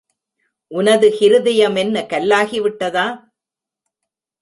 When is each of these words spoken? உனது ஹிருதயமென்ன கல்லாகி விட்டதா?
உனது 0.71 1.07
ஹிருதயமென்ன 1.19 2.05
கல்லாகி 2.07 2.59
விட்டதா? 2.61 3.07